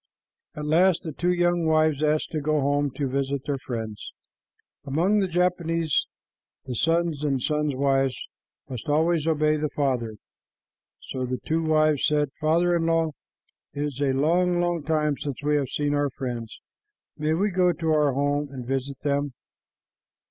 At 0.55 0.65
last 0.65 1.03
the 1.03 1.11
two 1.11 1.31
young 1.31 1.63
wives 1.67 2.01
asked 2.01 2.31
to 2.31 2.41
go 2.41 2.59
home 2.59 2.89
to 2.95 3.07
visit 3.07 3.43
their 3.45 3.59
friends. 3.59 4.11
Among 4.83 5.19
the 5.19 5.27
Japanese 5.27 6.07
the 6.65 6.73
sons 6.73 7.23
and 7.23 7.35
the 7.37 7.43
sons' 7.43 7.75
wives 7.75 8.17
must 8.67 8.89
always 8.89 9.27
obey 9.27 9.57
the 9.57 9.69
father, 9.69 10.15
so 11.01 11.27
the 11.27 11.37
two 11.45 11.61
wives 11.63 12.07
said, 12.07 12.29
"Father 12.41 12.75
in 12.75 12.87
law, 12.87 13.11
it 13.75 13.83
is 13.83 14.01
a 14.01 14.11
long, 14.13 14.59
long 14.59 14.81
time 14.83 15.17
since 15.19 15.37
we 15.43 15.55
have 15.57 15.69
seen 15.69 15.93
our 15.93 16.09
friends. 16.09 16.59
May 17.15 17.35
we 17.35 17.51
go 17.51 17.71
to 17.71 17.89
our 17.91 18.07
old 18.07 18.47
home 18.49 18.49
and 18.51 18.65
visit 18.65 18.97
them?" 19.03 19.33